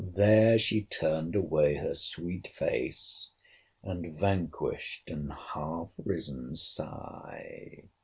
[0.15, 3.35] There she turned away her sweet face,
[3.83, 7.83] and vanquished an half risen sigh.